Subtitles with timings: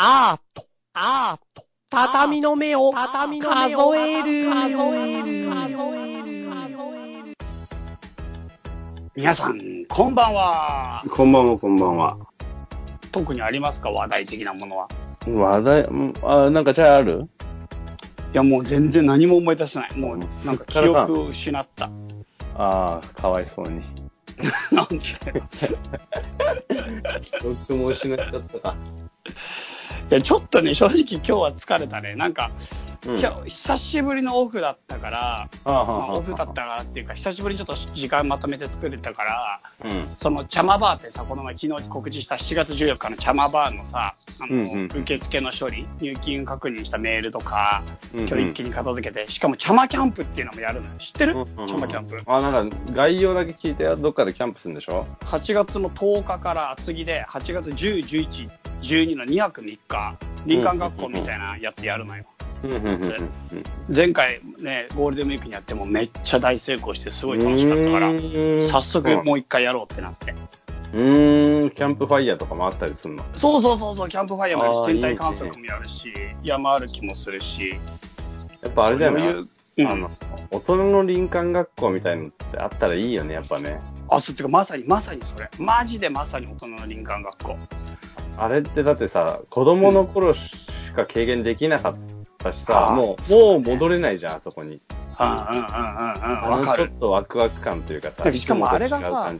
[0.00, 0.64] アート、
[0.94, 7.36] アート、畳の目を、畳の目を数える、数える、数える、
[9.16, 9.58] 皆さん、
[9.88, 11.02] こんばんは。
[11.10, 12.16] こんばんは、こんばんは。
[13.10, 13.90] 特にありますか？
[13.90, 14.86] 話題的なものは。
[15.26, 17.28] 話題、うんあ、なんかチャイある？
[18.32, 19.98] いや、もう全然何も思い出せない。
[19.98, 21.90] もう、なんか記憶を失った。
[22.54, 23.82] ああ、かわいそうに。
[24.70, 25.02] なんで？
[27.42, 28.76] 僕も失っちゃったか。
[30.10, 32.14] いや、ちょっとね、正直今日は疲れたね。
[32.14, 40.08] なんか、うん今日、久しぶりのオフだったから、はあはあまあ、はあオフだったからっていうか、久しぶりにちょっと時間まとめて作れたから、うん。
[40.16, 50.92] その茶間バーってさ、この前昨日告知した7月14日の茶間バーのさ、あの、うんうん受付の処理、入金確認したメールとか、うんうん今日一気に片付けて、しかも茶間キャンプっていうのもやるのよ。
[50.98, 51.34] 知ってる、
[51.68, 52.20] 茶間キャンプ。
[52.26, 53.94] あ、なんか、概要だけ聞いてよ。
[53.94, 58.50] どっかでキャンプするんでしょ？8月の10日から厚木で、8月10、11、
[58.82, 62.24] 12の2泊3日、林間学校みたいなやつやるのよ。
[63.88, 68.10] 前回ね、ゴールデンウィークにやってもめっちゃ大成功してすごい楽しかったから、
[68.68, 70.34] 早速もう一回やろうってなって。
[70.92, 73.24] うーん、キャンプファイヤーとかもあったりするの？
[73.36, 77.78] そうそうそうそう、キャンプファイヤーもやるし、天体観測もやるし、山歩きもするし、
[78.62, 79.28] やっぱあれだよね。
[79.28, 80.10] う、うん、あの、
[80.50, 83.80] 大人の林間学校みたいのってあったらいいよね、やっぱね。
[84.08, 85.48] あ、そうっていうかまさにまさにそれ。
[85.58, 87.58] マジでまさに大人の林間学校。
[88.38, 91.96] あれってだってさ、子供の頃しか経験できなかっ
[92.38, 94.80] たしさ、あーもう、もう戻れないじゃん、あそこに。
[95.20, 96.76] うんうんうんうんうん、あの。
[96.76, 99.32] ちょっとワクワク感というかさ、しかもあれがさ。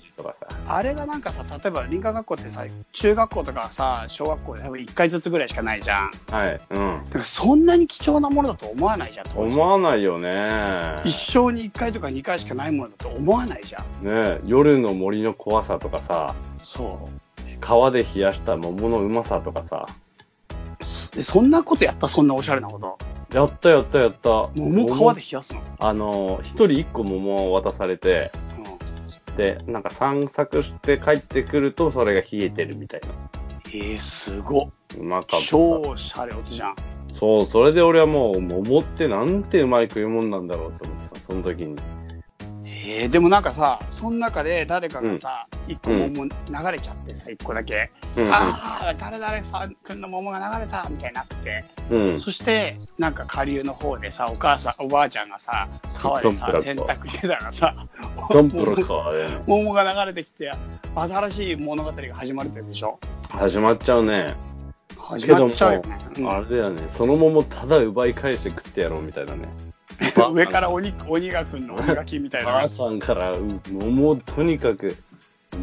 [0.66, 6.10] あれがなんかさ、例えば林間学校ってさ、中学校とかさ、小学校で多分1回ずつぐらいしかないじゃん。
[6.30, 7.04] はい、うん。
[7.04, 11.00] だからそんなに貴重なものだと思わないじゃん、思わないよね。
[11.04, 14.04] 一生に1回とか2回しかないものだと思わないじゃん。
[14.04, 17.27] ね夜の森の怖さとかさ、そう。
[17.60, 19.86] 川で冷やした桃のうまさとかさ。
[21.12, 22.06] でそんなことやった？
[22.06, 22.98] そんなおしゃれなこと。
[23.36, 24.50] やったやったやった。
[24.54, 25.60] 桃川で冷やすの？
[25.78, 28.30] あの、一人一個桃を渡されて、
[29.36, 33.08] で、なんか散策して帰ってくるとそれが冷えてるみたいな。
[33.66, 34.68] えー、すごっ。
[34.98, 35.46] うまかった。
[35.46, 36.76] 超シャレオツじゃん。
[37.12, 41.76] そう、それで俺はもう桃ってなんてうまい食い物なんだろうと思ってさ、その時に。
[42.90, 46.30] えー、でもなんかさ、その中で誰かがさ、一、個桃流
[46.72, 47.90] れちゃってさ、一個だけ。
[48.16, 51.64] うんああ、誰々さんくんの桃が流れたみたいになって。
[51.90, 52.00] うん。
[52.12, 52.18] うん。
[52.18, 55.68] そして、なんか下流の方でさ、お母さん、おばあちゃんがさ、
[55.98, 57.74] 川でさ洗濯してたらさ。
[59.46, 60.50] 桃が流れてきて、
[60.94, 62.98] 新しい物語が始まるってでしょ？
[63.28, 64.34] 始まっちゃうね。
[64.96, 65.98] 始まっちゃうよね。
[66.16, 66.88] うんあれだよね。
[66.88, 69.46] その桃ただ奪い返して食ってやろうみたいなね。
[70.32, 72.68] 上から鬼鬼が来んの、鬼がきみたいなばあ。
[72.68, 74.96] さんからう桃をとにかく、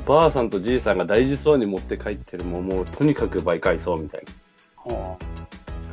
[0.05, 4.23] ばあさんとじいさんが大事そうに持って帰ってる桃をとにかく奪い返そうみたい
[4.87, 5.17] うんな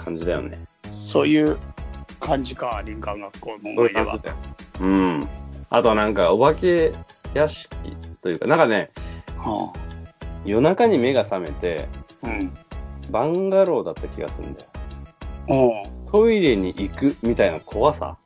[0.05, 0.59] 感じだよね。
[0.91, 1.59] そういう
[2.19, 4.19] 感じか、林間学校の思い出は。
[4.81, 5.29] うん。
[5.71, 6.93] あとなんかお化け
[7.35, 7.69] 屋敷
[8.23, 8.91] というか、なんかね、
[9.39, 9.73] は
[10.45, 11.89] 夜中に目が覚めて、
[12.23, 12.53] あうん。
[13.11, 14.67] バンガローだった気がするんだよ。
[15.49, 16.11] うん。
[16.11, 18.17] トイレに行くみたいな怖さ。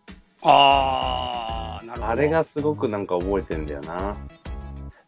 [0.48, 2.12] あー、なるほど。
[2.12, 4.16] あれがすごくなんか覚えてんだよな。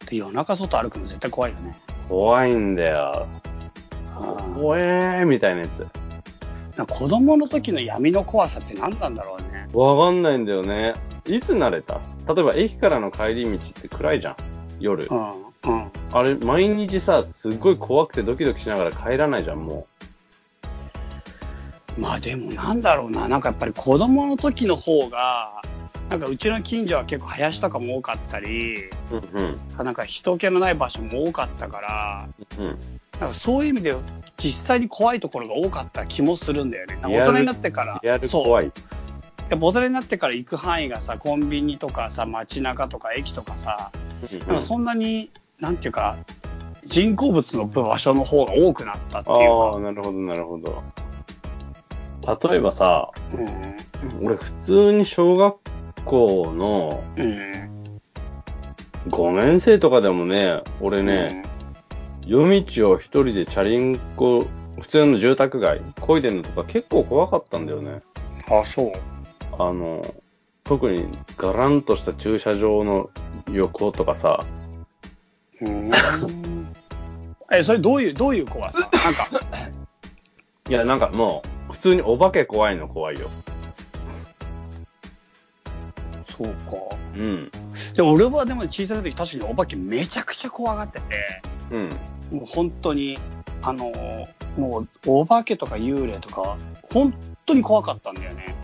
[0.05, 1.79] で夜中外歩くの絶対怖いよね。
[2.09, 3.27] 怖いんだよ。
[4.55, 5.87] 怖えーみたいなやつ。
[6.75, 9.67] なんか子供の時の闇の怖さって何なんだろうね。
[9.73, 10.93] わかんないんだよね。
[11.25, 11.99] いつ慣れた？
[12.33, 14.35] 例えば駅からの帰り道って暗いじゃん。
[14.79, 15.07] 夜。
[15.09, 15.29] うん。
[15.29, 15.91] うん。
[16.11, 19.87] あれ、毎日さ、すっごい怖くてドキドキしながら帰らないじゃん、も
[21.99, 23.27] まあでもなんだろうな。
[23.27, 25.61] なんかやっぱり子供の時の方が、
[26.09, 28.89] なんかうちの近所は結構林とかも多かったり、う。
[29.11, 29.85] うんうん。
[29.85, 32.77] なんか人気のない場所も多かったから、うん。
[33.19, 33.95] なんかそういう意味で
[34.37, 36.97] 実際に怖いところが多かった気もするんだよね。
[37.03, 37.99] 大人になってから。
[38.01, 38.71] リアルそう怖い。
[39.49, 43.91] やっぱ大人になってから行く範囲がさ、コンビニとかさ、街中とか駅とかさ、
[44.47, 46.17] なんかそんなに、なんていうか、
[46.85, 50.83] 人工物の場所の方が多くなったっていうああ、なるほど、なるほど。
[52.49, 53.37] 例えばさ、か。
[53.37, 54.25] うん。
[54.25, 55.55] 俺普通に小学
[56.05, 57.69] 校のうん。
[59.07, 61.43] 5年生とかでもね、俺ね、
[62.25, 64.45] 夜道を一人でチャリンコ、
[64.79, 68.01] 普通の住宅街、漕いでんのとか結構怖かったんだよね。
[68.49, 68.57] うん。
[68.57, 68.91] あ、そう。
[69.57, 70.05] あの、
[70.63, 71.05] 特に
[71.37, 73.09] ガランとした駐車場の
[73.51, 74.45] 横とかさ、
[75.61, 75.91] うん。
[77.51, 78.79] え、それどういう、どういう怖さ？
[78.79, 78.99] なんか、
[80.69, 83.29] いや、なんかもう、普通にお化け怖いの怖いよ。
[86.25, 86.95] そうか。
[87.15, 87.51] うん。
[87.95, 91.41] で、俺はでも小さい時確かにお化けめちゃくちゃ怖がってて、
[91.71, 91.89] うん。
[92.31, 93.17] もう本当に、
[93.61, 94.27] あの、
[94.57, 96.57] もう、お化けとか幽霊とか、
[96.91, 97.13] 本
[97.45, 98.55] 当に怖かったんだよね。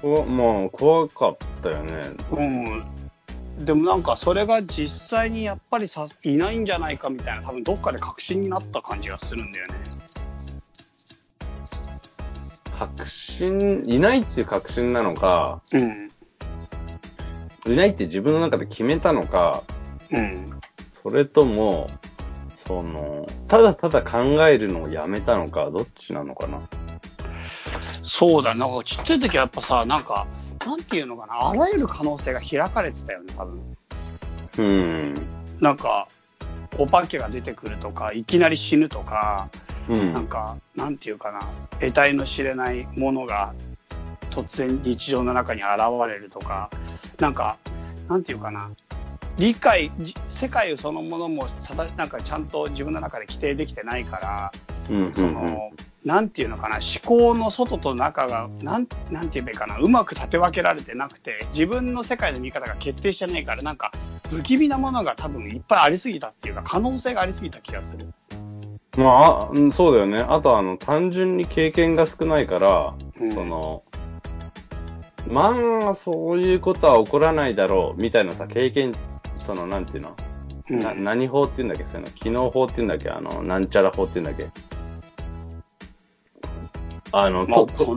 [0.00, 2.02] こまあ、怖かったよね。
[2.30, 3.64] うん。
[3.64, 9.74] でもなんかそれが実際にやっぱりさいないんじゃないかみたいな多分どっかで確信になった感じがするんだよね。
[12.78, 16.08] 確信、いないっていう確信なのか、うん。
[17.66, 19.62] いないって自分の中で決めたのか、
[20.10, 20.44] うん。
[21.02, 21.90] それとも、
[22.66, 26.60] その、ただただ考えるのをやめたのか、どっちなのかな。
[28.02, 30.26] そうだ、なんかちっちゃい時はやっぱさ、なんか、
[30.64, 33.76] なんていうのかな、あらゆる可能性が開かれてたよね、多分。
[34.58, 35.14] うん。
[35.60, 36.08] なんか、
[36.78, 39.48] お化けが出てくるとか、いきなり死ぬとか、
[39.88, 40.12] うん。
[40.12, 41.40] なんか、なんていうかな、
[41.80, 43.54] 得体の知れないものが
[44.30, 45.70] 突然日常の中に現
[46.08, 46.70] れるとか、
[47.18, 47.56] なんか、
[48.08, 48.70] なんていうかな、
[49.38, 54.52] 理解、じ世界そのものもただ、なんかちゃんと自分の中で規定できてないから、
[54.90, 55.12] うん。
[55.14, 55.70] その、
[56.04, 63.90] なんていうのかな、思考の外と中が、なん、なんて言えばいいかな、うまく立て分けられてなくて、自分の世界の見方が決定してないから、なんか、
[64.30, 68.12] 不気味なものが多分いっぱいありすぎたっていうか、可能性がありすぎた気がする。
[68.96, 70.20] まあそうだよね。
[70.20, 73.82] あと、あの、単純に経験が少ないから、うんその、
[75.28, 78.94] まあ、そういうことは起こらないだろう、みたいなさ、経験、
[79.36, 80.16] その、なんていうの、
[80.70, 81.84] うんな何法って言うんだっけ？
[81.84, 83.10] そういうの、機能法って言うんだっけ？
[83.10, 84.60] あの、なんちゃら法って言うんだっけ？
[87.12, 87.96] あの、まあ、と、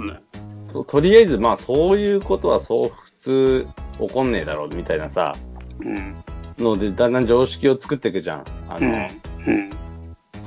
[0.71, 3.67] ととりあえず、まあ、そういうことはそう普通
[3.99, 5.33] 起こんねえだろう、みたいなさ、
[5.79, 6.15] うん。
[6.57, 8.43] ので、だんだん常識を作っていくじゃん。
[8.67, 8.93] あの、うん。
[8.93, 9.69] うん。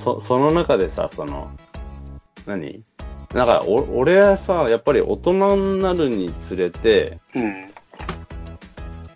[0.00, 1.50] そ、その中でさ、その、
[2.46, 2.82] 何？
[3.34, 7.66] なんか、お、俺はさ、やっぱり大人になるにつれて、うん。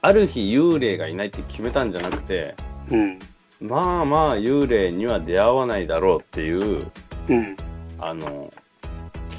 [0.02, 2.54] ある日幽霊がいないって決めたんじゃなくて、
[2.90, 3.18] うん。
[3.60, 6.86] まあまあ幽霊には出会わないだろうっていう、
[7.28, 7.56] うん。
[7.98, 8.52] あの、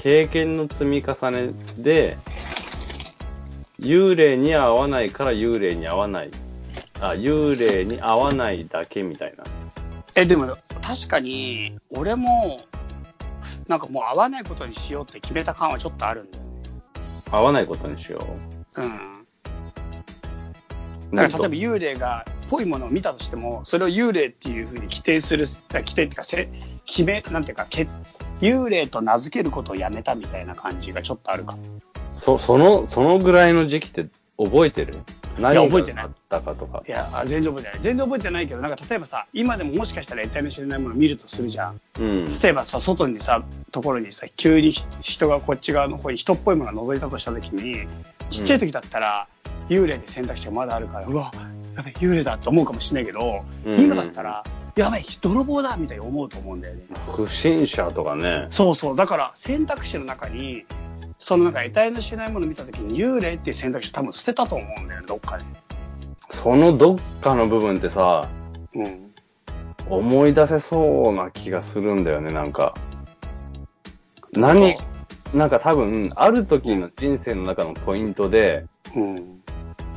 [0.02, 2.18] 経験の積み重ねで、
[3.80, 6.30] 幽霊には会わないから幽霊に会わない。
[7.00, 9.44] あ、幽霊に会わないだけみたいな。
[10.16, 10.56] え、でも、
[10.86, 12.60] 確かに、俺も、
[13.66, 16.50] なんかもう会わないことにしようって決めた感はちょっとあるんだよね。
[17.32, 18.24] 会わないことにしよ
[18.76, 18.84] うん。
[21.12, 21.16] う。
[21.16, 26.48] だから例えば幽霊が、ぽいものを見たとしても、それを幽霊っていうふうに規定する、あ規定っていうか、せ
[26.86, 27.88] 決め、なんていうか、け
[28.40, 31.58] 幽霊と名付けることをやめたみたいな感じがちょっとあるかも。
[32.14, 34.06] そ、その、そのぐらいの時期って
[34.38, 34.98] 覚えてる？
[35.38, 36.90] 何が覚えてないあったかとかい。
[36.90, 37.80] や、あ全然覚えてない。
[37.82, 41.80] 全然覚えてないけど、なんか例えばさ、今でももしかしたら得体の知れないものを見るとするじゃん。
[42.00, 42.38] うん。
[42.40, 47.86] 例えばさ、外にさ、ところにさ、急に人がこっち側の方に人っぽいものが覗いたとしたときに、
[48.30, 49.28] ちっちゃい時だったら、
[49.68, 51.32] 幽霊で選択肢がまだあるから、うわ、
[51.76, 54.44] やべ、幽霊だって思うかもしれないけど、うん今だったら、
[54.76, 56.82] やべ、泥棒だみたいに思うと思うんだよね。
[57.14, 58.46] 不審者とかね。
[58.50, 58.96] そうそう。
[58.96, 60.64] だから、選択肢の中に、
[61.18, 65.44] そのなんか得体の知れないものを見たときに、幽霊っていう選択肢を多分捨てたと思うんだよね、どっかで。
[66.30, 68.28] そのどっかの部分ってさ、
[68.74, 69.12] うん。
[69.88, 72.74] 思い出せそうな気がするんだよね、なんか。
[74.32, 74.74] 何
[75.34, 79.42] なんか多分、ある時の人生の中のポイントで、うん。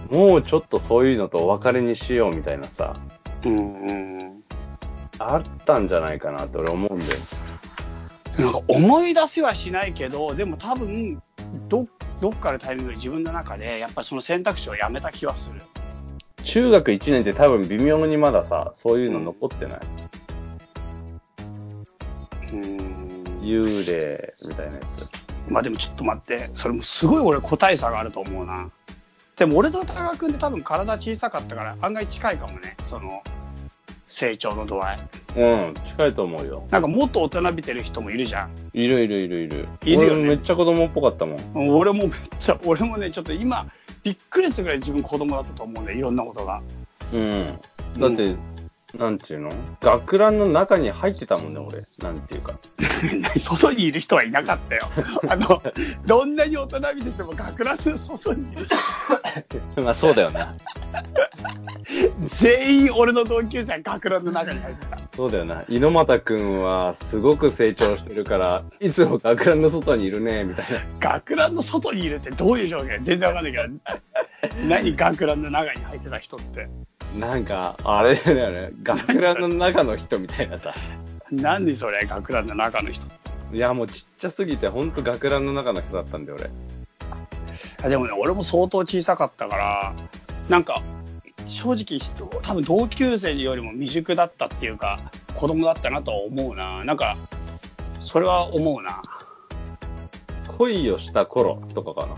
[0.10, 3.00] もうちょっとそういうのとお別れにしようみたいなさ、
[3.46, 3.86] うん。
[3.86, 4.44] うん。
[5.20, 7.12] あったんじゃないかなって俺思うんだよ。
[8.38, 11.22] なんか思い出せはしないけど、でも多分、
[11.68, 11.88] ど、
[12.22, 15.62] どっかのタイミングで自分の中で、やっぱりその選択肢をやめた気はする。
[16.44, 19.80] 中学1年って多分微妙にまださ、そういうの残ってない？
[22.54, 23.20] うん。
[23.42, 25.10] 幽霊みたいなやつ。
[25.52, 28.70] まあでもちょっと待って、それもすごい俺個体差があると思うな。
[29.38, 33.24] でも俺と高川君って多分体小さかったから案外近いかもね、その
[34.10, 35.00] 成長の度合い。
[35.38, 36.68] うん、近いと思うよ。
[36.72, 38.52] なんかもっと大人びてる人もいるじゃん。
[38.74, 39.68] いるいるいるいる。
[39.86, 41.70] いるよね俺めっちゃ子供っぽかったもん。
[41.70, 43.68] 俺もめっちゃ、俺もね、ちょっと今、
[44.04, 46.62] びっくりするぐらい自分子供だったと思うんだよ、いろんなことが。
[47.14, 47.60] うん。
[48.00, 48.36] だって、
[48.98, 49.52] なんていうの？
[49.82, 51.84] 学ランの中に入ってたもんね、俺。
[52.00, 52.58] なんていうか。
[53.40, 54.90] 外にいる人はいなかったよ。
[55.30, 55.62] あの、
[56.08, 58.66] どんなに大人びてても学ランの外にいる
[59.76, 60.44] 人 まあそうだよね。
[62.40, 65.00] 全員俺の同級生は学ランの中に入ってた。
[65.16, 65.64] そうだよな。
[65.70, 70.80] 猪俣くんはすごく成長してるから、いつも学ランの外にいるね、みたいな。
[71.00, 76.68] 学ランの外にいるってどういう状況全然わかんないけど、何学ランの中に入ってた人って。
[77.18, 78.72] なんか、あれだよね。
[78.84, 80.74] 学ランの中の人みたいなさ。
[81.32, 83.08] 何それ、学ランの中の人。
[83.52, 86.50] いや、もうちっちゃすぎて、ほんと学ランの中の人だったんだよ、俺。
[87.84, 89.94] あでもね、俺も相当小さかったから、
[90.50, 90.82] なんか、
[91.48, 92.00] 正直、
[92.42, 95.00] 多分同級生よりも未熟だったっていうか、
[95.34, 96.84] 子供だったなとは思うな。
[96.84, 97.18] なんか、
[98.02, 99.02] それは思うな。
[100.58, 102.16] 恋をした頃とかかな。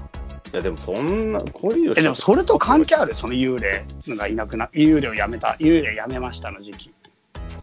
[0.54, 3.16] いや、でもそんな、恋をしたえ、でもそれと関係ある？
[3.16, 6.92] その幽霊がいなくな、幽霊をやめた、幽霊やめましたの時期。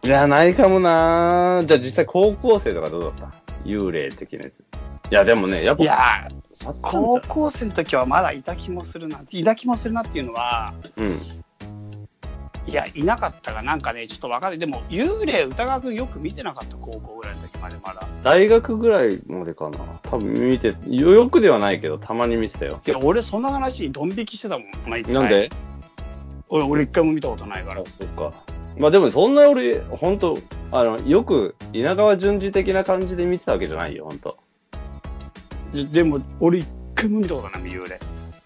[0.03, 3.31] いや、ないかもなじゃあ実際高校生とかどうだった？
[3.65, 4.59] 幽霊的なやつ。
[4.61, 4.63] い
[5.11, 6.29] や、でもね、やっぱ、いや
[6.81, 9.21] 高ん校生の時はまだいた気もするな。
[9.29, 11.17] いた気もするなっていうのは、うん。
[12.69, 14.59] いや、いなかったが、なんかね、ちょっとわかんない。
[14.59, 18.07] でも、幽霊歌川くんよく見てなかった、高校ぐらいの時までまだ。
[18.23, 19.79] 大学ぐらいまでかな。
[20.03, 22.79] 多分見て、よくではないけど、たまに見てたよ。
[22.85, 25.49] いや、俺その話にドン引きしてたもん、毎回なんで？
[26.49, 27.83] 俺、俺一回も見たことないからあ、。
[27.85, 28.33] そうか。
[28.77, 30.37] まあでもそんな俺、ほんと、
[30.71, 34.37] あの、よく稲川淳二的な感じで見てたわけじゃないよ、ほんと。
[35.73, 37.99] ででも、俺一回も見たことない、幽霊。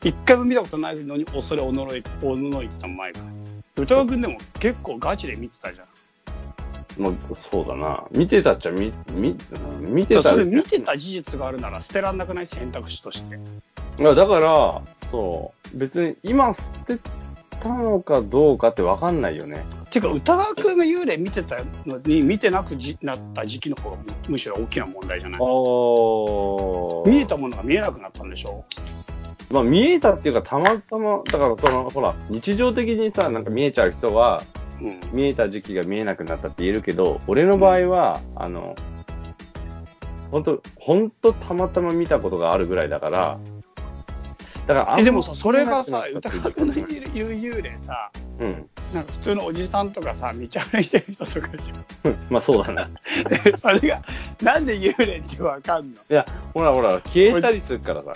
[0.03, 3.25] 一回も見たことないのに、恐れおのろい、おのろいってた前から。
[3.75, 5.87] 歌川くんでも結構ガチで見てたじゃん。
[6.95, 8.03] まあ、そうだな。
[8.11, 9.33] 見てたっちゃ見、見、う
[9.89, 13.39] ん見てたそれ見てた事実があるなら捨てらんなくない選択肢として。
[13.99, 16.99] いやだから、そう、別に今捨て
[17.59, 19.65] たのかどうかってわかんないよね。
[19.89, 25.41] ていうか、歌川くんが幽霊見てたのに、見てなくじなった時期の方がむむしろ大きな問題じゃない？
[25.41, 25.43] あ
[27.09, 28.65] 見えたものが見えなくなったんでしょ？
[29.53, 34.41] まあ見えたっていうか、たまたま、だからその、ほら、日常的にさ、なんか見えちゃう人は、
[34.81, 34.99] うん。
[35.13, 38.73] 見えた時期が見えなくなったって言えるけど、俺の場合は、あの、
[40.31, 43.37] 本当本当たまたま見たことがあるぐらいだから、
[44.65, 46.87] だからあでもさ、それがさ、歌川の言う
[47.29, 48.69] 幽霊さ、うん。
[48.91, 50.39] なんか普通のおじさんとかさ、道
[50.71, 52.15] 歩いてる人とかじゃん。
[52.31, 52.85] まあそうだね。
[53.43, 54.01] でそれが、
[54.41, 55.97] なんで幽霊ってわかんの？
[56.09, 58.13] いや、ほらほら、消えたりするからさ。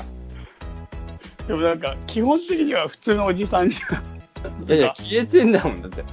[1.48, 4.66] でもなんか、基本的には普通のおじさんじゃん。
[4.66, 5.82] いやいや、消えてんだもん。
[5.82, 6.04] だって、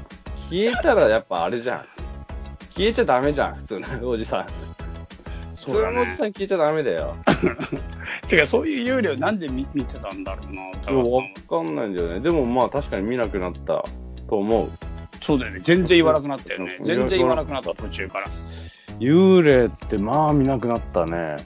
[0.48, 1.84] 消えたらやっぱあれじゃん。
[2.70, 4.46] 消えちゃダメじゃん、普通のおじさん。
[5.54, 7.16] 普通のおじさん消えちゃダメだよ。
[8.28, 12.20] てか、そういう幽霊をなんで見見てたんだろうな、歌でも川さんはわかんないんだよね。
[12.20, 13.84] でもまあ確かに見なくなったと
[14.30, 14.70] 思う。
[15.20, 15.60] そうだよね。
[15.64, 16.76] 全然言わなくなったよね。
[16.78, 18.26] うん全然言わなくなった、途中から。
[19.00, 21.36] 幽霊ってまあ見なくなったね。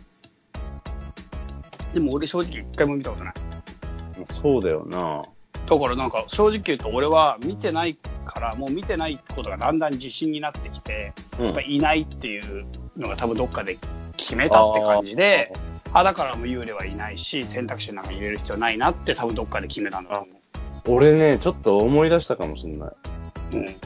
[1.95, 3.35] でも俺正直一回も見たことない。
[4.27, 5.23] そうだよな。
[5.67, 13.79] だからなんか正直言うと俺は見てないからもう見てないことがだんだん自信になってきて、うんやっぱいないっていうのが多分どっかで
[14.17, 15.53] 決めたって感じで、
[15.93, 22.91] あだからもう幽霊はいないし選択肢の中に入れる必要ないなって多分どっかで決めたんだと思俺ね、ちょっと思い出したかもしんない。
[23.53, 23.57] う。
[23.57, 23.77] うん。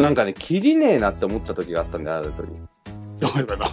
[0.00, 2.48] なんかね、切りねえなって思った時があったんだよ、ある時。
[3.20, 3.64] どういうこと？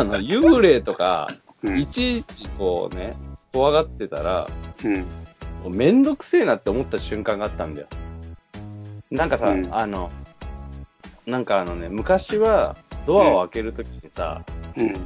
[0.00, 1.28] あの、幽霊とか、
[1.62, 3.16] うんいちいちこうね、
[3.52, 4.48] 怖がってたら、
[4.84, 5.74] うん。
[5.74, 7.88] めんどくせえなって思った瞬間があったんだよ。
[9.10, 10.10] なんかさ、うんあの、
[11.26, 12.76] なんかあのね、昔は
[13.06, 14.44] ドアを開けるときにさ、
[14.76, 14.96] うん。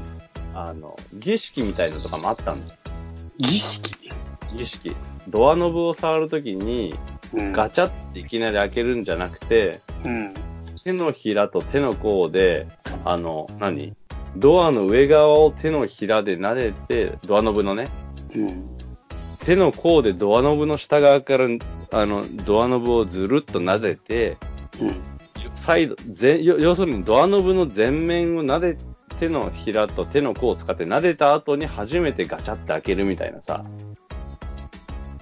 [0.54, 2.78] あの、儀式みたいのとかもあったんだよ。
[3.38, 4.10] 儀式？
[4.54, 4.94] 儀式。
[5.28, 6.94] ドアノブを触るときに、
[7.32, 7.52] うん。
[7.52, 10.34] ガチャっていきなり開けるんじゃなくて、うん。
[10.84, 12.68] 手のひらと手の甲で、
[13.04, 13.96] あの、何？
[14.36, 18.03] ドアの上側を手のひらで撫でて、ドアノブのね、うん。
[19.40, 21.46] 手の甲でドアノブの下側から、
[21.92, 24.36] あの、ドアノブをずるっと撫でて、
[24.80, 24.96] うん。
[25.54, 28.76] サイド、ぜ要要するにドアノブの前面を撫で、
[29.20, 33.64] 手のひらと手の甲を使って撫でた後に初めてガチャって開けるみたいなさ。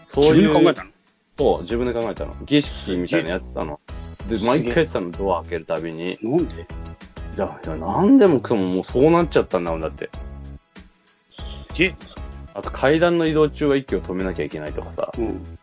[0.06, 0.52] そう自いう。
[0.52, 0.90] 分で考えたの？
[1.38, 2.34] そう、自分で考えたの。
[2.46, 3.80] 儀式みたいなやつたの。
[4.28, 6.18] で、毎回やってたの、ドア開けるたびに。
[6.22, 6.54] なんで？
[6.54, 10.08] いや、いや、なんでもくそももうそうなっちゃったんだもん、だって。
[11.30, 11.94] すげえ。
[12.54, 15.12] あと階段の移動中は息を止めなきゃいけないとかさ。
[15.18, 15.58] うん。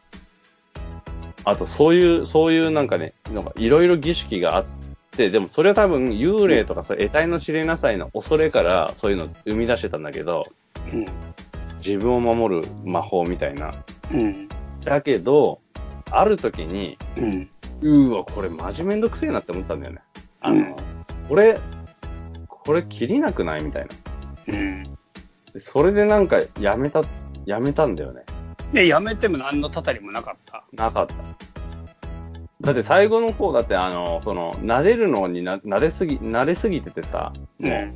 [1.46, 4.65] あとそういう、そういうなんかね、なんかいろいろ儀式があっ
[5.12, 10.48] て、でもそれは多分幽霊とかそう得体の知れなさいの恐れからそういうの生み出してたんだけど、
[10.91, 11.05] うん。
[11.77, 13.74] 自分を守る魔法みたいな。
[14.12, 14.50] うん。
[14.84, 15.60] だけど、
[16.12, 17.50] ある時に、うん。
[17.81, 20.01] うーわ、これマジめんどくせえなって思ったんだよね。
[20.41, 20.75] あの、うん
[21.29, 21.60] これ、
[22.48, 23.63] これ切りなくない？
[23.63, 23.86] みたい
[24.48, 24.53] な。
[24.53, 24.98] うん。
[25.53, 27.03] でそれでなんかやめた、
[27.46, 28.24] やめたんだよね。
[28.74, 30.63] で、やめても何のたたりもなかった。
[30.74, 31.13] なかった。
[32.62, 37.94] だって最後の方だってあの、その、撫でるのにな、撫ですぎ、慣れすぎててさ、もう、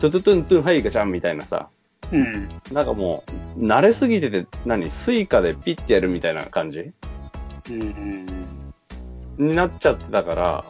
[0.00, 1.68] トゥトゥトゥントゥンはいガチャンみたいなさ、
[2.10, 2.48] うん。
[2.72, 3.24] なんかも
[3.56, 6.92] う、慣れすぎてて、何、スイカでピッてやるみたいな感じ？
[7.70, 8.26] うん。
[9.38, 10.64] になっちゃってたから、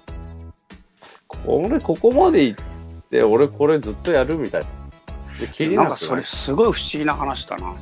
[1.29, 2.65] これ、ここまで行っ
[3.11, 4.69] て、俺これずっとやるみたいな。
[5.41, 7.75] で、切りななんかそれすごい不思議な話だな。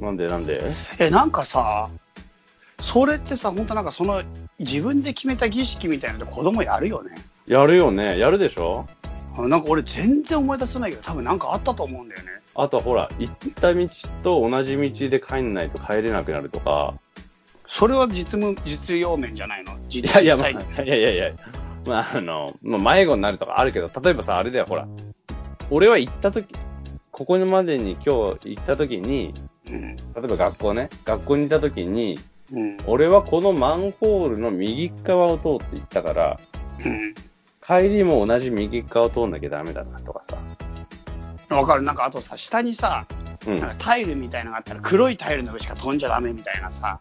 [0.00, 0.62] なんでなんで？
[0.98, 1.88] え、なんかさ、
[2.80, 4.22] それってさ、本当なんかその
[4.58, 7.14] 自分で決めた儀式みたいなので子供やるよね。
[7.46, 8.18] やるよね。
[8.18, 8.86] やるでしょ？
[9.36, 12.28] なんか俺全然思い出せないけど、多分なんかあったと思うんだよね。
[12.54, 13.88] あとほら、行った道
[14.22, 16.94] と同じ道で帰んないと帰れなくなるとか。
[17.68, 19.72] それは実務、実用面じゃないの？
[19.72, 21.32] い実やいや、まあ、いやいやいや、
[21.86, 24.88] まあ、あの、まあ、迷子になるとかあるけど、例えばさ、あれだよ、ほら。
[25.70, 26.52] 俺は行った時、
[27.20, 29.34] ここまでに今日行った時に、
[29.68, 29.94] うん。
[29.94, 32.18] 例えば学校ね、学校にいた時に、
[32.50, 32.78] うん。
[32.86, 36.40] 俺はこのマンホールの右側を通って行ったから、
[36.82, 37.14] うん。
[37.62, 40.38] 帰りも同じ右側を通んなきゃダメだなとかさ。
[41.54, 41.82] わかる。
[41.82, 43.06] なんかあとさ、下にさ、
[43.46, 47.00] なんかタイルみたいのがあったら黒いタイルの上しか飛んじゃダメみたいなさ、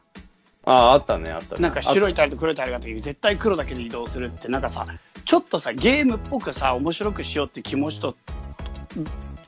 [0.65, 1.61] あ、あったね、あったね。
[1.61, 4.85] なんか白いタイルと黒いタイルがあった時絶対黒だけで移動するって、なんかさ、
[5.23, 8.17] ちょっとさ、ゲームっぽくさ、面白くしようって気持ちと、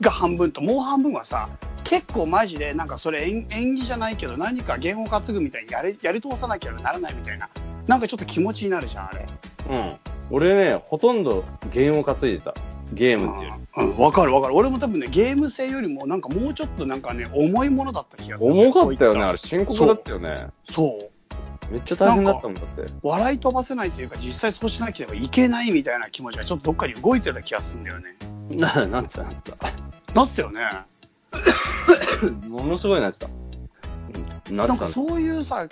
[0.02, 1.48] が半分と、もう半分はさ、
[1.84, 7.48] 結構マジで、なんかそれ演演技じゃないけど、何か言語担ぐみたいにやりやり通さなきゃならないみたいな、
[7.86, 9.26] なんかちょっと気持ちになるじゃん、あれ。
[9.70, 9.96] うん。
[10.30, 12.54] 俺ね、ほとんどゲームを担いでた。
[12.92, 13.52] ゲームっていう。
[13.76, 14.54] うん、わかるわかる。
[14.54, 18.52] 俺も多分ね、ゲーム性よりも、なんかもうちょっとなんかね、重いものだった気がする。
[18.52, 20.48] 重かったよね、あれ深刻だったよね。
[20.68, 21.11] そう。
[21.72, 22.92] めっちゃ大変だったもんだって。
[23.02, 28.16] 笑い飛ばせないというか、実際そうしなければいけないみたいな気持ちがちょっとどっかに動いてた気がするんだよね。
[28.50, 29.34] な、なんつったなっ
[30.14, 30.60] なったよね。
[31.30, 32.26] た。
[32.48, 33.26] ものすごいなってた。
[34.50, 34.66] うん、な。
[34.66, 35.66] なんかそういうさ、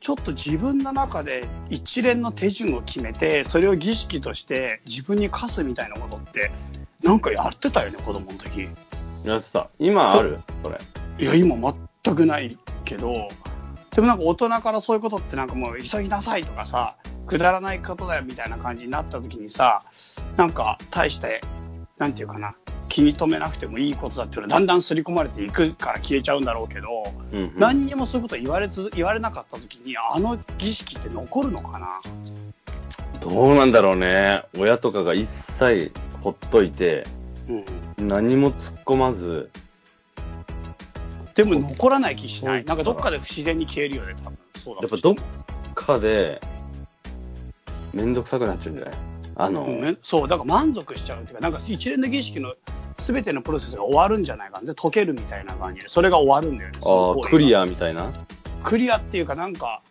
[0.00, 6.50] ちょっと自分の中で一連の手順を決めて、それを儀式として自分に課すみたいなことって、
[7.02, 8.68] なんかやってたよね、子供の時。
[9.24, 9.70] やってた。
[9.78, 10.38] 今ある？
[10.62, 10.78] それ。
[11.18, 11.56] いや、今
[12.02, 13.28] 全くないけど、
[13.96, 19.82] でもなんか大人からそういうことってなんかもう急ぎなさいとかさ、くだらないことだよみたいな感じになった時にさ、
[20.36, 21.40] なんか大して、
[21.96, 22.56] なんていうかな、
[22.90, 26.88] 気に留めなくてもいいことだっていうのはだんだん刷り込まれていくから消えちゃうんだろうけど、
[27.32, 27.52] うん、うん。
[27.56, 32.02] 何にもそういうこと言われつ言われなかった時に、あの儀式って残るのかな？
[33.22, 34.42] どうなんだろうね。
[34.58, 37.06] 親とかが一切ほっといて、
[37.98, 38.08] うん。
[38.08, 39.48] 何も突っ込まず、
[41.36, 42.64] でも残らない気しない。
[42.64, 44.38] なんかどっかで不自然に消えるよね、多分。
[44.64, 45.14] そうだやっぱどっ
[45.74, 46.40] かで、
[47.92, 48.94] めんどくさくなっちゃうんじゃない？
[49.36, 52.54] あの、うんねそう、だから満足しちゃうっていうか、なんか一連の儀式の
[52.98, 54.66] 全てのプロセスが終わるんじゃないかな。
[54.66, 56.78] で、解けるみたいな感じで、それが終わるんだよね。
[56.82, 57.62] ああ、クリア。
[57.62, 58.10] アみたいな？
[58.64, 59.82] クリアっていうか、なんか、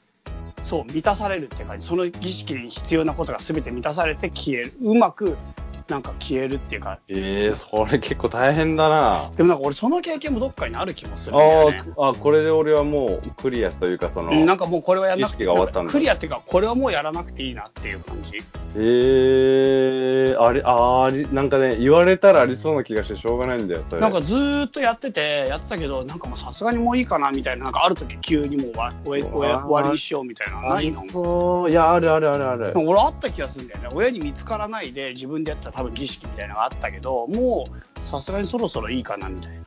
[0.63, 1.86] そう、満たされるっていう感じ。
[1.86, 4.73] その儀式に必要なことが全て満たされて消える。
[4.81, 5.38] うまく、
[5.87, 6.97] なんか消えるっていうか。
[7.09, 9.29] ええそれ結構大変だな。
[9.37, 11.83] でもなんか俺その経験もどっかにある気もするんだよね。
[11.97, 15.45] あーあ、これで俺はもうクリアというか、その、うんなんかもうこれはやらなくて
[15.87, 18.37] クリアっていうか、これはもうやらなくていいなっていう感じ。
[18.77, 24.01] ええあれ、あーあり、なんかね、言われたらありそうな気がしてしょうがないんだよ、それ。
[24.01, 28.71] なんかずーっとやってて、やってたけど、なんかもうさすがにもういいかなみたいな、なんかある時急にもう
[29.05, 31.01] 終わりにしようみたいな、ないの？
[31.11, 31.71] そう。
[31.71, 32.73] いや、あるあるあるある。
[32.75, 33.89] 俺あった気がするんだよね。
[33.93, 39.65] 親に見つからないで自分でやってた多分儀式みたいなのがあったけど、もうさすがにそろそろいいかなみたいな。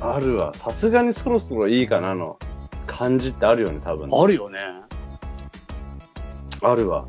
[0.00, 0.54] あるわ。
[0.54, 2.38] さすがにそろそろいいかなの
[2.86, 4.08] 感じってあるよね、多分。
[4.12, 4.58] あるよね。
[6.62, 7.06] あるわ。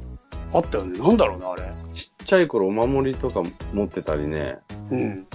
[0.53, 0.99] あったよね。
[0.99, 1.73] なんだろうね、あれ。
[1.93, 3.41] ちっちゃい頃お守りとか
[3.73, 4.57] 持ってたりね。
[4.89, 5.27] うん。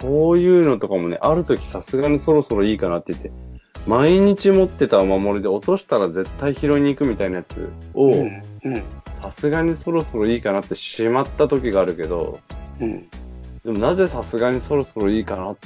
[0.00, 3.30] そういうのとかもね、ある時さすがにそろそろいいかなって言って、
[3.86, 8.42] 毎日持ってたお守りで落としたら絶対拾いに行くみたいなやつを、うん。
[8.64, 8.82] うん。
[9.24, 12.40] さすがにそろそろいいかなってしまった時があるけど、
[12.78, 13.08] うん。
[13.64, 15.56] でもなぜさすがにそろそろいいかなっ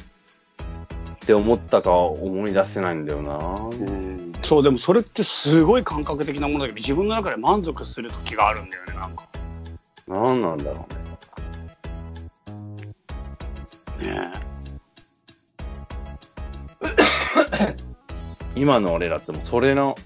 [1.26, 3.36] て思ったかは思い出せないんだよな。
[3.36, 4.32] うん。
[4.44, 9.28] そう、でもそれってすごい感覚的なものだけど、自分の中で満足する時があるんだよね、なんか。
[10.06, 10.86] なんなんだろ
[13.98, 14.08] うね。
[14.12, 14.32] ね
[18.54, 19.96] 今の俺らってもうそれの、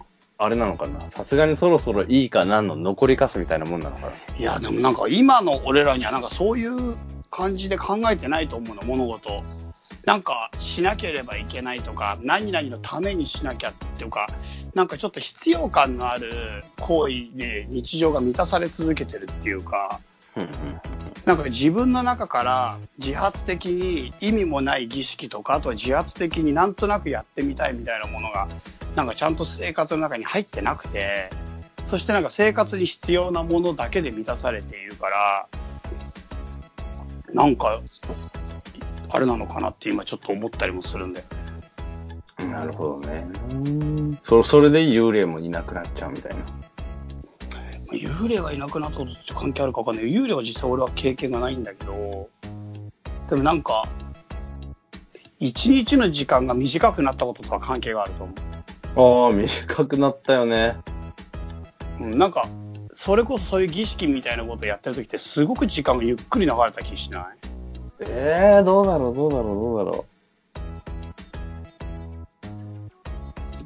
[0.44, 1.08] あれなのかな？
[1.08, 4.36] さすがにそろそろいいかなの残りかすみたいなもんなのかな？
[4.36, 6.96] いや、でもなんか今の俺らにはなんかそういう
[7.30, 9.42] 感じで考えてないと思うの、物事。
[10.04, 14.28] なんかしなければいけないとか、何々のためにしなきゃっていうか、
[14.74, 20.00] なんかちょっと必要感のある行為で日常が満たされ続けてるっていうか、
[20.34, 20.50] うんうん。
[21.24, 28.48] なんか自分の中から自発的に意味もない儀式とか、あとは自発的になんとなくやってみたいみたいなものが、
[28.96, 31.30] なんかちゃんと生活の中に入ってなくて、
[31.88, 35.46] そしてなんか生活に必要なものだけで満たされているから、
[37.32, 37.80] なんか、
[39.08, 41.24] あれなのかなって今ちょっと思ったりもするんで。
[42.38, 43.24] なるほどね。
[44.22, 46.61] そそれで幽霊もいなくなっちゃうみたいな。
[47.98, 50.04] 幽霊がいなくなったことって関係あるかわかんない。
[50.06, 52.28] 幽霊は実際俺は経験がないんだけど、
[53.28, 53.88] でもなんか、
[55.40, 58.32] 一日の時間が短くなったこととは関係があると思
[58.94, 59.28] う。
[59.28, 60.76] ああ、短くなったよね。
[62.00, 62.48] うん、なんか、
[62.94, 67.24] それこそそういう儀式みたいなことをやってる時ってすごく時間がゆっくり流れた気しない？
[68.00, 70.04] えー、どうだろう、どうだろう、どうだろ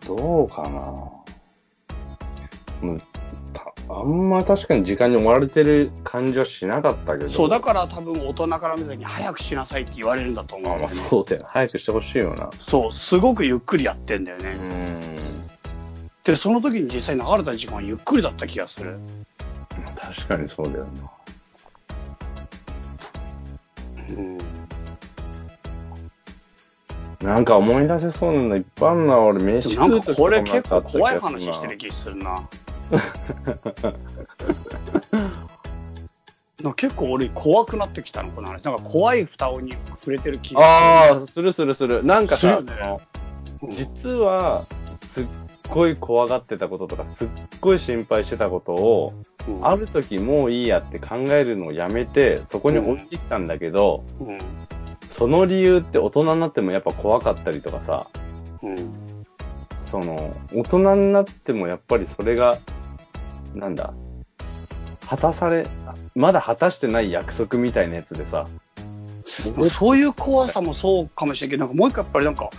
[0.04, 0.06] う。
[0.06, 1.10] どうかな。
[3.98, 7.30] あんま確かに時間に追われてる感じはしなかったけど。
[7.30, 11.08] そう、だから多分大人から見た時に早くしなさいって言われるんだと思うんまあまあだよね。
[11.08, 11.42] そうだよ。
[11.46, 12.50] 早くしてほしいよな。
[12.60, 14.50] そう、すごくゆっくりやってんだよね。
[14.50, 14.64] うー
[15.44, 15.50] ん。
[16.24, 18.98] で、その時に実際流れた時間はゆっくりだった気がする。
[19.98, 20.90] 確かにそうだよな。
[24.10, 24.38] うん。
[27.22, 29.18] なんか思い出せそうなのいっぱいあんな。
[29.18, 32.46] 俺、で飯食う時結構となんかあった気が怖い話してる気するな。
[36.62, 38.62] なんか結構俺怖くなってきたの、この話。
[38.64, 42.04] なんか怖い蓋に触れてる気がああ、するするする。
[42.04, 43.00] なんかさ、するよねあの
[43.60, 43.74] する。
[43.74, 44.64] 実は、
[45.12, 45.26] すっ
[45.68, 47.28] ごい怖がってたこととか、すっ
[47.60, 49.26] ごい心配してたことを、うん
[49.62, 54.38] ある時もういいやって考えるのをやめて、そこに置いてきたんだけど、うん。
[55.08, 58.08] その理由って大人になってもやっぱ怖かったりとかさ、
[58.62, 59.05] うん。
[59.90, 62.58] その、大人になってもやっぱりそれが、
[63.54, 63.94] なんだ、
[65.08, 65.66] 果たされ、
[66.14, 68.46] まだ果たしてない約束みたいなやつでさ、
[69.56, 72.50] まあそういう怖さもそうかもしれないけど、なんかもう一個やっぱりなんか、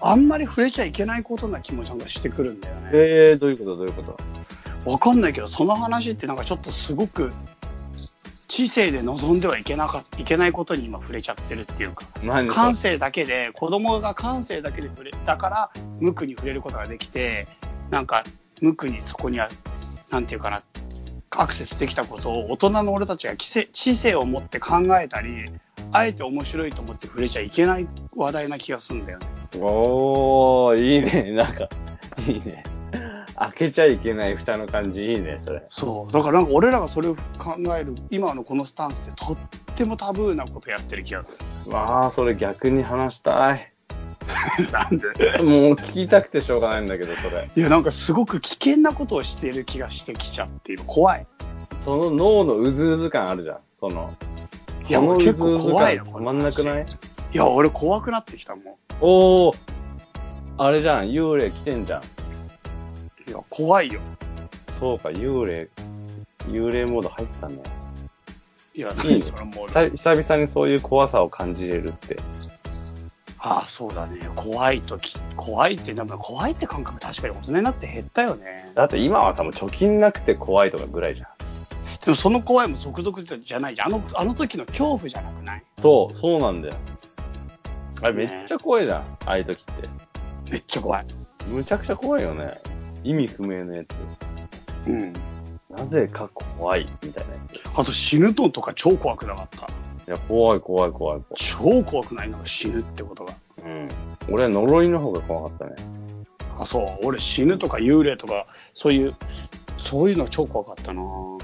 [0.00, 2.90] あんまり触れちゃいけないことな気もなんかしてくるんだよね。
[2.92, 4.02] えー、どういうことどういうこ
[4.84, 4.90] と？
[4.90, 7.32] わかんないけど、その話ってなんかちょっとすごく、
[8.48, 17.48] 知性で望んではいけなかいけないことに今触れちゃってるっていうか、何感性だけで、子供が感性だけで触れたから、無垢に触れることができて、
[17.90, 18.24] なんか、
[18.60, 19.48] 無垢にそこには、
[20.10, 20.62] なんていうかな、
[21.30, 25.50] アクセスできたことを大人の俺たちが知性知性を持って考えたり、
[25.92, 29.26] あえて面白いと思って触れちゃいけない話題な気がするんだよね。
[29.60, 31.32] おー、いいね。
[31.32, 31.68] なんか、
[32.26, 32.64] いいね。
[33.36, 35.64] 開けちゃいけない蓋の感じ、いいね、それ。
[35.68, 36.12] そう。
[36.12, 39.36] だからなんか俺らがそれを考える、今のこのスタンスってとっ
[39.74, 43.70] てもタブーなことやってる気がすまあ、それ逆に話したい。
[44.58, 44.70] る。
[44.72, 45.42] なんで？
[45.42, 47.50] もう聞きたくてしょうがないんだけど、それ。
[47.54, 50.84] いや、なんかすごく危険なことをしている気がしてきちゃっている。
[50.86, 51.26] 怖い。
[51.84, 53.58] その脳のうずうず感あるじゃん。
[53.74, 54.14] その、
[54.88, 56.86] いやそのうず結構怖いようず感たまんなくない？
[57.32, 58.74] いや、俺怖くなってきたもん。
[59.00, 59.56] おー、
[60.56, 62.02] あれじゃん、幽霊来てんじゃん。
[63.34, 64.00] いや、怖いよ。
[64.78, 65.68] そうか、幽霊、
[66.46, 67.58] 幽霊モード入ったね。
[68.74, 69.32] いや、いいそ。
[69.32, 72.16] 久久々にそういう怖さを感じれるって。
[73.38, 74.20] ああ、そうだね。
[74.36, 78.70] 怖いとき、怖いって、なんか怖いって感覚確かに大人になって減ったよね。
[78.76, 81.28] だって今はさ、もう貯金なくて怖いとかぐらいじゃん。
[82.04, 83.88] でもその怖いも続々じゃないじゃん。
[83.88, 85.64] あの、あの時の恐怖じゃなくない？
[85.80, 86.74] そう、そうなんだよ。
[88.00, 89.88] あれめねっちゃ怖いじゃん、ああいう時って。
[90.50, 91.06] めっちゃ怖い。
[91.48, 92.60] むちゃくちゃ怖いよね。
[93.04, 94.88] 意味不明なやつ。
[94.88, 95.12] うん。
[95.70, 97.54] なぜか怖いみたいなやつ。
[97.54, 99.68] いあと死ぬのとか超怖くなかった。
[100.06, 101.22] や、怖い怖い怖い怖い。
[101.36, 103.34] 超怖くないなんか死ぬってことが。
[103.64, 103.88] うん。
[104.30, 105.74] 俺は呪いの方が怖かったね。
[106.58, 107.06] あ、そう。
[107.06, 109.14] 俺死ぬとか幽霊とか、そういう、
[109.78, 111.38] そういうの超怖かったなう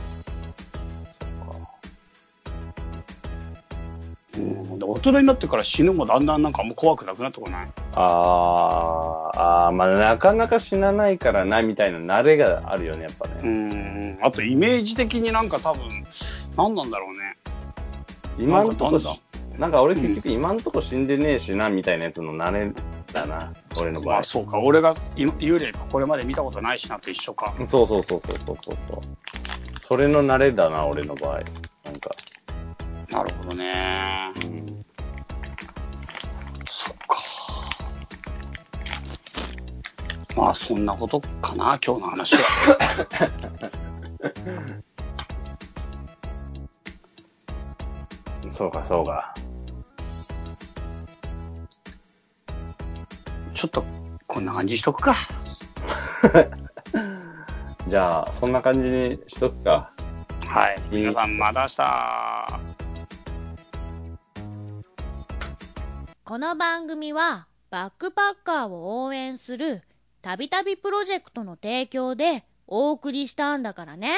[5.01, 7.69] 人になってから死ぬもだんだんなんかもう怖くなくなってこない？
[7.95, 14.13] あー、あー、まあなかなか死なないからな、みたいな慣れがあるよね、やっぱうね。
[14.13, 14.19] ん。
[14.23, 15.83] あとイメージ的になんか多分、
[16.57, 17.37] 何なんだろうね。
[18.39, 19.17] 今んとこなんか
[19.59, 22.73] なんか俺結局今んとこ死んでねえしな、みたいなやつの慣れ
[23.13, 24.15] だな、俺の場合。
[24.15, 24.59] まあそうか。
[24.61, 27.53] 俺が今幽霊これまで見たことないしなと一緒か。
[27.67, 29.01] そうそうそうそうそうそうそう。
[29.87, 31.41] それの慣れだな、俺の場合。
[31.85, 32.15] なんか。
[33.11, 34.00] なるほどね。
[40.41, 42.41] まあそんなことかな、今日の話は。
[48.49, 49.35] そうか、そうか。
[53.53, 53.85] ちょっと
[54.27, 55.15] こんな感じにしとくか。
[57.87, 59.93] じゃあ、そんな感じにしとくか。
[60.47, 60.81] はい。
[60.91, 62.61] 皆さんまた明日。
[66.25, 69.83] この番組はバックパッカーを応援する
[70.23, 74.15] たびたびプロジェクトの提供でお送りしたんだからね。